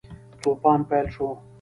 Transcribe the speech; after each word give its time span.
توپان 0.41 0.79
پیل 0.89 1.07
شو. 1.15 1.27